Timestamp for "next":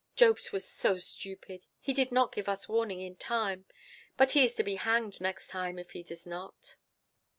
5.21-5.49